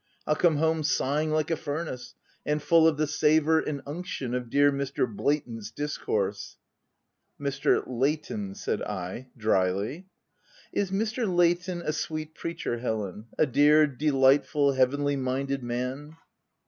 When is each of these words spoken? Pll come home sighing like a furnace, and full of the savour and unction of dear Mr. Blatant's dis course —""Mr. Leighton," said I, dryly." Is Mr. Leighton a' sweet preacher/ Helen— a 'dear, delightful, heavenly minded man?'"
Pll 0.27 0.35
come 0.39 0.55
home 0.57 0.81
sighing 0.81 1.29
like 1.29 1.51
a 1.51 1.55
furnace, 1.55 2.15
and 2.43 2.59
full 2.59 2.87
of 2.87 2.97
the 2.97 3.05
savour 3.05 3.59
and 3.59 3.83
unction 3.85 4.33
of 4.33 4.49
dear 4.49 4.71
Mr. 4.71 5.05
Blatant's 5.07 5.69
dis 5.69 5.95
course 5.99 6.57
—""Mr. 7.39 7.83
Leighton," 7.85 8.55
said 8.55 8.81
I, 8.81 9.29
dryly." 9.37 10.07
Is 10.73 10.89
Mr. 10.89 11.31
Leighton 11.31 11.83
a' 11.85 11.93
sweet 11.93 12.33
preacher/ 12.33 12.79
Helen— 12.79 13.27
a 13.37 13.45
'dear, 13.45 13.85
delightful, 13.85 14.71
heavenly 14.71 15.17
minded 15.17 15.61
man?'" 15.61 16.17